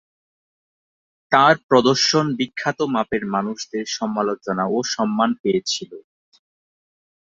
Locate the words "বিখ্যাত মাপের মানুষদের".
2.39-3.85